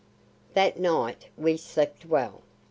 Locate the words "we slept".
1.37-2.05